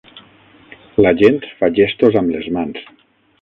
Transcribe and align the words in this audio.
La 1.07 1.11
gent 1.19 1.37
fa 1.59 1.69
gestos 1.81 2.19
amb 2.23 2.35
les 2.37 2.49
mans. 2.57 2.83